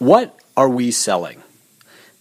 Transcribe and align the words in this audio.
What 0.00 0.34
are 0.56 0.70
we 0.70 0.92
selling? 0.92 1.42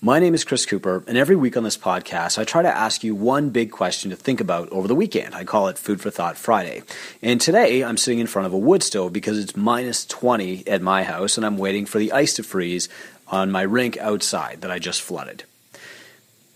My 0.01 0.19
name 0.19 0.33
is 0.33 0.43
Chris 0.43 0.65
Cooper, 0.65 1.01
and 1.07 1.17
every 1.17 1.37
week 1.37 1.55
on 1.55 1.63
this 1.63 1.77
podcast, 1.77 2.37
I 2.37 2.43
try 2.43 2.61
to 2.61 2.77
ask 2.77 3.05
you 3.05 3.15
one 3.15 3.51
big 3.51 3.71
question 3.71 4.09
to 4.11 4.17
think 4.17 4.41
about 4.41 4.67
over 4.67 4.85
the 4.85 4.95
weekend. 4.95 5.33
I 5.33 5.45
call 5.45 5.69
it 5.69 5.77
Food 5.77 6.01
for 6.01 6.09
Thought 6.09 6.35
Friday. 6.35 6.83
And 7.21 7.39
today, 7.39 7.81
I'm 7.85 7.95
sitting 7.95 8.19
in 8.19 8.27
front 8.27 8.47
of 8.47 8.51
a 8.51 8.57
wood 8.57 8.83
stove 8.83 9.13
because 9.13 9.39
it's 9.39 9.55
minus 9.55 10.05
20 10.05 10.67
at 10.67 10.81
my 10.81 11.05
house, 11.05 11.37
and 11.37 11.45
I'm 11.45 11.57
waiting 11.57 11.85
for 11.85 11.99
the 11.99 12.11
ice 12.11 12.33
to 12.33 12.43
freeze 12.43 12.89
on 13.29 13.49
my 13.49 13.61
rink 13.61 13.95
outside 13.99 14.59
that 14.59 14.71
I 14.71 14.77
just 14.77 15.01
flooded. 15.01 15.45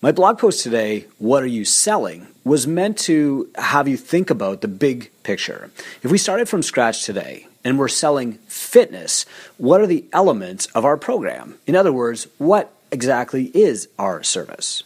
My 0.02 0.12
blog 0.12 0.40
post 0.40 0.62
today, 0.62 1.05
What 1.20 1.42
Are 1.42 1.48
You 1.48 1.64
Selling? 1.64 2.28
was 2.44 2.68
meant 2.68 2.98
to 2.98 3.50
have 3.55 3.88
you 3.88 3.96
think 3.96 4.30
about 4.30 4.60
the 4.60 4.68
big 4.68 5.10
picture. 5.24 5.71
If 6.02 6.12
we 6.12 6.18
started 6.18 6.50
from 6.50 6.64
scratch 6.64 7.05
today, 7.05 7.48
and 7.64 7.80
we're 7.80 7.88
selling 7.88 8.34
fitness, 8.48 9.25
what 9.57 9.82
are 9.82 9.88
the 9.88 10.05
elements 10.12 10.66
of 10.68 10.86
our 10.86 10.98
program? 10.98 11.57
In 11.66 11.75
other 11.75 11.93
words, 11.93 12.27
what 12.38 12.73
exactly 12.91 13.45
is 13.53 13.88
our 13.98 14.23
service? 14.23 14.84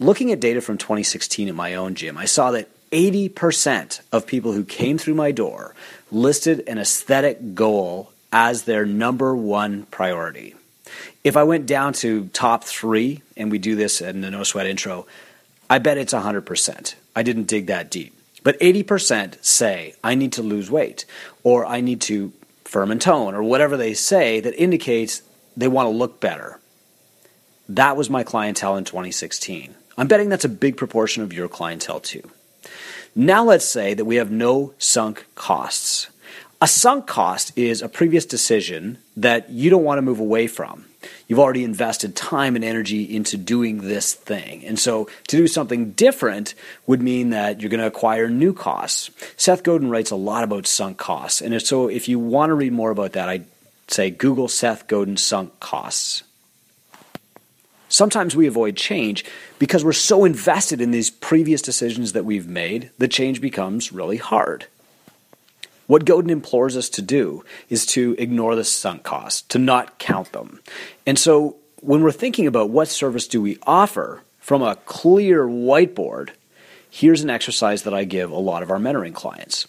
Looking 0.00 0.30
at 0.30 0.40
data 0.40 0.60
from 0.60 0.78
2016 0.78 1.48
at 1.48 1.54
my 1.54 1.74
own 1.74 1.94
gym, 1.94 2.16
I 2.16 2.24
saw 2.24 2.50
that 2.52 2.68
80% 2.90 4.00
of 4.12 4.26
people 4.26 4.52
who 4.52 4.64
came 4.64 4.98
through 4.98 5.14
my 5.14 5.32
door 5.32 5.74
listed 6.10 6.62
an 6.66 6.78
aesthetic 6.78 7.54
goal 7.54 8.12
as 8.32 8.64
their 8.64 8.86
number 8.86 9.34
one 9.34 9.84
priority. 9.86 10.54
If 11.24 11.36
I 11.36 11.42
went 11.42 11.66
down 11.66 11.92
to 11.94 12.26
top 12.28 12.64
three, 12.64 13.22
and 13.36 13.50
we 13.50 13.58
do 13.58 13.76
this 13.76 14.00
in 14.00 14.20
the 14.20 14.30
No 14.30 14.44
Sweat 14.44 14.66
intro, 14.66 15.06
I 15.68 15.78
bet 15.78 15.98
it's 15.98 16.14
100%. 16.14 16.94
I 17.14 17.22
didn't 17.22 17.44
dig 17.44 17.66
that 17.66 17.90
deep. 17.90 18.17
But 18.48 18.58
80% 18.60 19.44
say, 19.44 19.94
I 20.02 20.14
need 20.14 20.32
to 20.32 20.42
lose 20.42 20.70
weight, 20.70 21.04
or 21.42 21.66
I 21.66 21.82
need 21.82 22.00
to 22.00 22.32
firm 22.64 22.90
and 22.90 22.98
tone, 22.98 23.34
or 23.34 23.42
whatever 23.42 23.76
they 23.76 23.92
say 23.92 24.40
that 24.40 24.58
indicates 24.58 25.20
they 25.54 25.68
want 25.68 25.84
to 25.84 25.90
look 25.90 26.18
better. 26.18 26.58
That 27.68 27.94
was 27.94 28.08
my 28.08 28.22
clientele 28.22 28.78
in 28.78 28.84
2016. 28.84 29.74
I'm 29.98 30.08
betting 30.08 30.30
that's 30.30 30.46
a 30.46 30.48
big 30.48 30.78
proportion 30.78 31.22
of 31.22 31.34
your 31.34 31.46
clientele 31.46 32.00
too. 32.00 32.22
Now 33.14 33.44
let's 33.44 33.66
say 33.66 33.92
that 33.92 34.06
we 34.06 34.16
have 34.16 34.30
no 34.30 34.72
sunk 34.78 35.26
costs. 35.34 36.08
A 36.62 36.66
sunk 36.66 37.06
cost 37.06 37.52
is 37.54 37.82
a 37.82 37.88
previous 37.90 38.24
decision 38.24 38.96
that 39.14 39.50
you 39.50 39.68
don't 39.68 39.84
want 39.84 39.98
to 39.98 40.02
move 40.02 40.20
away 40.20 40.46
from. 40.46 40.86
You've 41.26 41.38
already 41.38 41.64
invested 41.64 42.16
time 42.16 42.56
and 42.56 42.64
energy 42.64 43.14
into 43.14 43.36
doing 43.36 43.78
this 43.78 44.14
thing. 44.14 44.64
And 44.64 44.78
so 44.78 45.08
to 45.28 45.36
do 45.36 45.46
something 45.46 45.92
different 45.92 46.54
would 46.86 47.02
mean 47.02 47.30
that 47.30 47.60
you're 47.60 47.70
going 47.70 47.80
to 47.80 47.86
acquire 47.86 48.28
new 48.28 48.52
costs. 48.52 49.10
Seth 49.36 49.62
Godin 49.62 49.90
writes 49.90 50.10
a 50.10 50.16
lot 50.16 50.44
about 50.44 50.66
sunk 50.66 50.98
costs. 50.98 51.40
And 51.40 51.60
so 51.62 51.88
if 51.88 52.08
you 52.08 52.18
want 52.18 52.50
to 52.50 52.54
read 52.54 52.72
more 52.72 52.90
about 52.90 53.12
that, 53.12 53.28
I'd 53.28 53.46
say 53.88 54.10
Google 54.10 54.48
Seth 54.48 54.86
Godin 54.86 55.16
sunk 55.16 55.60
costs. 55.60 56.22
Sometimes 57.88 58.36
we 58.36 58.46
avoid 58.46 58.76
change 58.76 59.24
because 59.58 59.84
we're 59.84 59.92
so 59.92 60.24
invested 60.24 60.80
in 60.80 60.90
these 60.90 61.10
previous 61.10 61.62
decisions 61.62 62.12
that 62.12 62.24
we've 62.24 62.46
made, 62.46 62.90
the 62.98 63.08
change 63.08 63.40
becomes 63.40 63.92
really 63.92 64.18
hard. 64.18 64.66
What 65.88 66.04
Godin 66.04 66.28
implores 66.28 66.76
us 66.76 66.90
to 66.90 67.02
do 67.02 67.44
is 67.70 67.86
to 67.86 68.14
ignore 68.18 68.54
the 68.54 68.62
sunk 68.62 69.04
costs, 69.04 69.40
to 69.48 69.58
not 69.58 69.98
count 69.98 70.32
them. 70.32 70.60
And 71.06 71.18
so 71.18 71.56
when 71.80 72.02
we're 72.02 72.12
thinking 72.12 72.46
about 72.46 72.68
what 72.68 72.88
service 72.88 73.26
do 73.26 73.40
we 73.40 73.58
offer 73.66 74.20
from 74.38 74.60
a 74.60 74.76
clear 74.76 75.46
whiteboard, 75.46 76.30
here's 76.90 77.22
an 77.22 77.30
exercise 77.30 77.84
that 77.84 77.94
I 77.94 78.04
give 78.04 78.30
a 78.30 78.36
lot 78.36 78.62
of 78.62 78.70
our 78.70 78.76
mentoring 78.76 79.14
clients. 79.14 79.66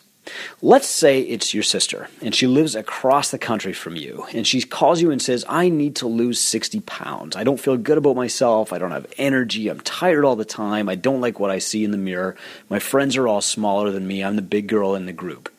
Let's 0.61 0.89
say 0.89 1.21
it's 1.21 1.53
your 1.53 1.63
sister 1.63 2.09
and 2.21 2.35
she 2.35 2.47
lives 2.47 2.75
across 2.75 3.31
the 3.31 3.39
country 3.39 3.71
from 3.71 3.95
you 3.95 4.27
and 4.33 4.45
she 4.45 4.61
calls 4.61 5.01
you 5.01 5.11
and 5.11 5.21
says, 5.21 5.45
I 5.47 5.69
need 5.69 5.95
to 5.97 6.07
lose 6.07 6.41
60 6.41 6.81
pounds. 6.81 7.37
I 7.37 7.45
don't 7.45 7.61
feel 7.61 7.77
good 7.77 7.97
about 7.97 8.17
myself. 8.17 8.73
I 8.73 8.77
don't 8.77 8.91
have 8.91 9.07
energy. 9.17 9.69
I'm 9.69 9.79
tired 9.79 10.25
all 10.25 10.35
the 10.35 10.43
time. 10.43 10.89
I 10.89 10.95
don't 10.95 11.21
like 11.21 11.39
what 11.39 11.49
I 11.49 11.59
see 11.59 11.85
in 11.85 11.91
the 11.91 11.97
mirror. 11.97 12.35
My 12.69 12.79
friends 12.79 13.15
are 13.15 13.27
all 13.27 13.39
smaller 13.39 13.89
than 13.89 14.05
me. 14.05 14.21
I'm 14.21 14.35
the 14.35 14.41
big 14.41 14.67
girl 14.67 14.95
in 14.95 15.05
the 15.05 15.13
group. 15.13 15.49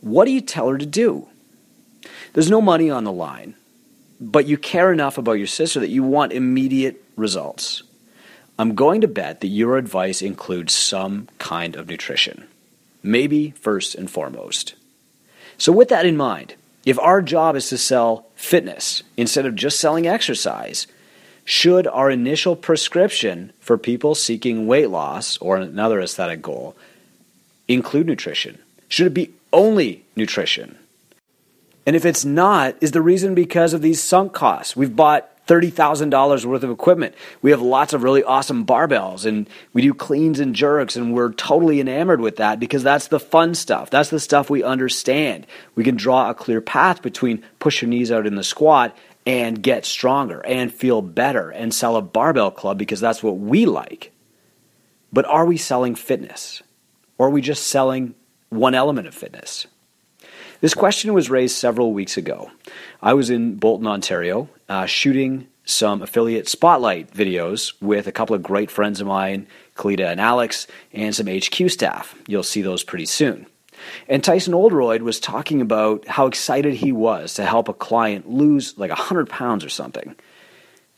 What 0.00 0.24
do 0.24 0.32
you 0.32 0.40
tell 0.40 0.68
her 0.68 0.78
to 0.78 0.86
do? 0.86 1.28
There's 2.32 2.50
no 2.50 2.60
money 2.60 2.90
on 2.90 3.04
the 3.04 3.12
line, 3.12 3.54
but 4.20 4.46
you 4.46 4.56
care 4.56 4.92
enough 4.92 5.18
about 5.18 5.32
your 5.32 5.46
sister 5.46 5.80
that 5.80 5.90
you 5.90 6.02
want 6.02 6.32
immediate 6.32 7.02
results. 7.16 7.82
I'm 8.58 8.74
going 8.74 9.00
to 9.00 9.08
bet 9.08 9.40
that 9.40 9.48
your 9.48 9.76
advice 9.76 10.22
includes 10.22 10.74
some 10.74 11.28
kind 11.38 11.76
of 11.76 11.88
nutrition, 11.88 12.46
maybe 13.02 13.50
first 13.52 13.94
and 13.94 14.10
foremost. 14.10 14.74
So, 15.56 15.72
with 15.72 15.88
that 15.88 16.06
in 16.06 16.16
mind, 16.16 16.54
if 16.84 16.98
our 16.98 17.20
job 17.20 17.56
is 17.56 17.68
to 17.68 17.78
sell 17.78 18.26
fitness 18.34 19.02
instead 19.16 19.46
of 19.46 19.54
just 19.54 19.80
selling 19.80 20.06
exercise, 20.06 20.86
should 21.44 21.86
our 21.86 22.10
initial 22.10 22.56
prescription 22.56 23.52
for 23.60 23.76
people 23.76 24.14
seeking 24.14 24.66
weight 24.66 24.88
loss 24.90 25.36
or 25.38 25.56
another 25.56 26.00
aesthetic 26.00 26.40
goal 26.40 26.76
include 27.66 28.06
nutrition? 28.06 28.58
Should 28.88 29.08
it 29.08 29.14
be 29.14 29.32
only 29.52 30.04
nutrition? 30.16 30.78
And 31.86 31.96
if 31.96 32.04
it's 32.04 32.24
not, 32.24 32.76
is 32.80 32.92
the 32.92 33.02
reason 33.02 33.34
because 33.34 33.72
of 33.72 33.82
these 33.82 34.02
sunk 34.02 34.32
costs? 34.32 34.76
We've 34.76 34.94
bought 34.94 35.30
$30,000 35.46 36.44
worth 36.44 36.62
of 36.62 36.70
equipment. 36.70 37.16
We 37.42 37.50
have 37.50 37.60
lots 37.60 37.92
of 37.92 38.04
really 38.04 38.22
awesome 38.22 38.64
barbells 38.64 39.26
and 39.26 39.48
we 39.72 39.82
do 39.82 39.92
cleans 39.92 40.38
and 40.38 40.54
jerks 40.54 40.94
and 40.94 41.12
we're 41.12 41.32
totally 41.32 41.80
enamored 41.80 42.20
with 42.20 42.36
that 42.36 42.60
because 42.60 42.84
that's 42.84 43.08
the 43.08 43.18
fun 43.18 43.56
stuff. 43.56 43.90
That's 43.90 44.10
the 44.10 44.20
stuff 44.20 44.48
we 44.48 44.62
understand. 44.62 45.48
We 45.74 45.82
can 45.82 45.96
draw 45.96 46.30
a 46.30 46.34
clear 46.34 46.60
path 46.60 47.02
between 47.02 47.42
push 47.58 47.82
your 47.82 47.88
knees 47.88 48.12
out 48.12 48.28
in 48.28 48.36
the 48.36 48.44
squat 48.44 48.96
and 49.26 49.60
get 49.60 49.84
stronger 49.84 50.40
and 50.46 50.72
feel 50.72 51.02
better 51.02 51.50
and 51.50 51.74
sell 51.74 51.96
a 51.96 52.02
barbell 52.02 52.52
club 52.52 52.78
because 52.78 53.00
that's 53.00 53.22
what 53.22 53.36
we 53.36 53.66
like. 53.66 54.12
But 55.12 55.24
are 55.24 55.46
we 55.46 55.56
selling 55.56 55.96
fitness? 55.96 56.62
Or 57.18 57.26
are 57.26 57.30
we 57.30 57.42
just 57.42 57.66
selling 57.66 58.14
one 58.50 58.74
element 58.74 59.08
of 59.08 59.14
fitness? 59.14 59.66
This 60.60 60.74
question 60.74 61.14
was 61.14 61.30
raised 61.30 61.56
several 61.56 61.94
weeks 61.94 62.18
ago. 62.18 62.50
I 63.00 63.14
was 63.14 63.30
in 63.30 63.54
Bolton, 63.54 63.86
Ontario, 63.86 64.50
uh, 64.68 64.84
shooting 64.84 65.46
some 65.64 66.02
affiliate 66.02 66.48
spotlight 66.48 67.12
videos 67.14 67.72
with 67.80 68.06
a 68.06 68.12
couple 68.12 68.36
of 68.36 68.42
great 68.42 68.70
friends 68.70 69.00
of 69.00 69.06
mine, 69.06 69.46
Kalita 69.76 70.10
and 70.10 70.20
Alex, 70.20 70.66
and 70.92 71.14
some 71.14 71.26
HQ 71.26 71.70
staff. 71.70 72.14
You'll 72.26 72.42
see 72.42 72.60
those 72.60 72.84
pretty 72.84 73.06
soon. 73.06 73.46
And 74.08 74.22
Tyson 74.22 74.52
Oldroyd 74.52 75.02
was 75.02 75.20
talking 75.20 75.62
about 75.62 76.06
how 76.06 76.26
excited 76.26 76.74
he 76.74 76.92
was 76.92 77.34
to 77.34 77.46
help 77.46 77.68
a 77.68 77.72
client 77.72 78.28
lose 78.28 78.76
like 78.76 78.90
100 78.90 79.30
pounds 79.30 79.64
or 79.64 79.70
something. 79.70 80.14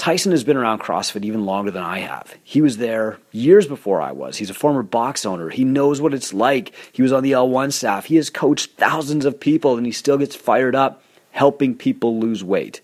Tyson 0.02 0.32
has 0.32 0.42
been 0.42 0.56
around 0.56 0.80
CrossFit 0.80 1.24
even 1.24 1.46
longer 1.46 1.70
than 1.70 1.84
I 1.84 2.00
have. 2.00 2.34
He 2.42 2.60
was 2.60 2.78
there 2.78 3.20
years 3.30 3.68
before 3.68 4.02
I 4.02 4.10
was. 4.10 4.36
He's 4.36 4.50
a 4.50 4.54
former 4.54 4.82
box 4.82 5.24
owner. 5.24 5.48
He 5.48 5.62
knows 5.62 6.00
what 6.00 6.12
it's 6.12 6.34
like. 6.34 6.74
He 6.90 7.02
was 7.02 7.12
on 7.12 7.22
the 7.22 7.30
L1 7.30 7.72
staff. 7.72 8.06
He 8.06 8.16
has 8.16 8.28
coached 8.28 8.72
thousands 8.72 9.24
of 9.24 9.38
people 9.38 9.76
and 9.76 9.86
he 9.86 9.92
still 9.92 10.18
gets 10.18 10.34
fired 10.34 10.74
up 10.74 11.04
helping 11.30 11.76
people 11.76 12.18
lose 12.18 12.42
weight. 12.42 12.80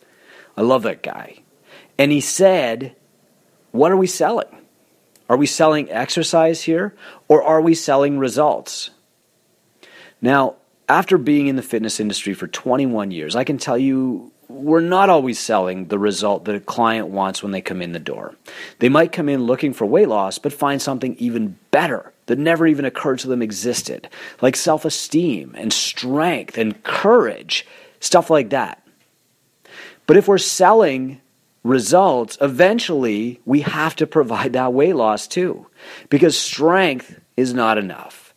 I 0.57 0.63
love 0.63 0.85
that 0.85 1.03
guy. 1.03 1.41
And 1.99 2.13
he 2.13 2.21
said, 2.21 2.95
What 3.73 3.91
are 3.91 3.97
we 3.97 4.07
selling? 4.07 4.57
Are 5.29 5.37
we 5.37 5.47
selling 5.47 5.91
exercise 5.91 6.63
here 6.63 6.95
or 7.27 7.43
are 7.43 7.61
we 7.61 7.75
selling 7.75 8.21
results? 8.21 8.91
Now, 10.23 10.55
after 10.89 11.19
being 11.19 11.49
in 11.49 11.57
the 11.57 11.63
fitness 11.63 11.99
industry 11.99 12.33
for 12.33 12.47
21 12.47 13.11
years, 13.11 13.35
I 13.35 13.43
can 13.43 13.59
tell 13.59 13.77
you 13.77 14.31
we're 14.49 14.81
not 14.81 15.11
always 15.11 15.39
selling 15.39 15.87
the 15.89 15.99
result 15.99 16.47
that 16.47 16.55
a 16.55 16.61
client 16.61 17.09
wants 17.09 17.43
when 17.43 17.53
they 17.53 17.61
come 17.61 17.83
in 17.83 17.93
the 17.93 17.99
door. 17.99 18.35
They 18.79 18.89
might 18.89 19.13
come 19.13 19.29
in 19.29 19.45
looking 19.45 19.75
for 19.75 19.85
weight 19.85 20.09
loss, 20.09 20.39
but 20.39 20.53
find 20.53 20.81
something 20.81 21.17
even 21.17 21.59
better 21.71 22.13
that 22.27 22.39
never 22.39 22.67
even 22.67 22.85
occurred 22.85 23.19
to 23.21 23.29
them 23.29 23.43
existed, 23.43 24.09
like 24.41 24.57
self 24.57 24.85
esteem 24.85 25.55
and 25.57 25.73
strength 25.73 26.57
and 26.57 26.83
courage, 26.83 27.67
stuff 28.01 28.31
like 28.31 28.51
that. 28.51 28.83
But 30.07 30.17
if 30.17 30.29
we're 30.29 30.39
selling 30.39 31.21
results, 31.63 32.39
eventually 32.41 33.41
we 33.45 33.61
have 33.61 33.97
to 33.97 34.07
provide 34.07 34.55
that 34.55 34.73
weight 34.73 34.97
loss 34.97 35.27
too, 35.27 35.67
because 36.09 36.39
strength 36.39 37.21
is 37.37 37.53
not 37.53 37.77
enough. 37.77 38.35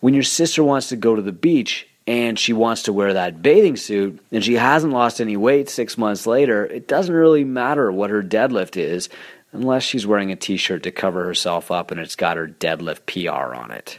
When 0.00 0.12
your 0.12 0.22
sister 0.22 0.62
wants 0.62 0.90
to 0.90 0.96
go 0.96 1.14
to 1.14 1.22
the 1.22 1.32
beach, 1.32 1.88
and 2.06 2.38
she 2.38 2.52
wants 2.52 2.82
to 2.82 2.92
wear 2.92 3.14
that 3.14 3.42
bathing 3.42 3.76
suit 3.76 4.20
and 4.30 4.44
she 4.44 4.54
hasn't 4.54 4.92
lost 4.92 5.20
any 5.20 5.36
weight 5.36 5.68
six 5.68 5.96
months 5.96 6.26
later, 6.26 6.66
it 6.66 6.86
doesn't 6.86 7.14
really 7.14 7.44
matter 7.44 7.90
what 7.90 8.10
her 8.10 8.22
deadlift 8.22 8.76
is 8.76 9.08
unless 9.52 9.82
she's 9.82 10.06
wearing 10.06 10.30
a 10.30 10.36
t 10.36 10.56
shirt 10.56 10.82
to 10.82 10.90
cover 10.90 11.24
herself 11.24 11.70
up 11.70 11.90
and 11.90 12.00
it's 12.00 12.16
got 12.16 12.36
her 12.36 12.48
deadlift 12.48 13.06
PR 13.06 13.54
on 13.54 13.70
it. 13.70 13.98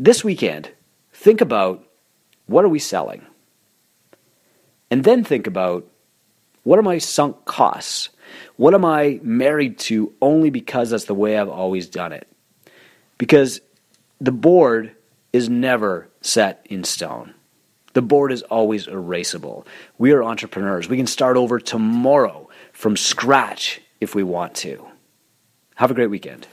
This 0.00 0.24
weekend, 0.24 0.70
think 1.12 1.40
about 1.40 1.84
what 2.46 2.64
are 2.64 2.68
we 2.68 2.80
selling? 2.80 3.24
And 4.90 5.04
then 5.04 5.22
think 5.22 5.46
about 5.46 5.86
what 6.64 6.78
are 6.78 6.82
my 6.82 6.98
sunk 6.98 7.44
costs? 7.44 8.08
What 8.56 8.74
am 8.74 8.84
I 8.84 9.20
married 9.22 9.78
to 9.80 10.12
only 10.20 10.50
because 10.50 10.90
that's 10.90 11.04
the 11.04 11.14
way 11.14 11.38
I've 11.38 11.48
always 11.48 11.88
done 11.88 12.12
it? 12.12 12.26
Because 13.18 13.60
the 14.20 14.32
board 14.32 14.94
is 15.32 15.48
never 15.48 16.08
set 16.20 16.66
in 16.68 16.84
stone. 16.84 17.34
The 17.94 18.02
board 18.02 18.32
is 18.32 18.42
always 18.42 18.86
erasable. 18.86 19.66
We 19.98 20.12
are 20.12 20.22
entrepreneurs. 20.22 20.88
We 20.88 20.96
can 20.96 21.06
start 21.06 21.36
over 21.36 21.58
tomorrow 21.58 22.48
from 22.72 22.96
scratch 22.96 23.80
if 24.00 24.14
we 24.14 24.22
want 24.22 24.54
to. 24.56 24.86
Have 25.76 25.90
a 25.90 25.94
great 25.94 26.10
weekend. 26.10 26.46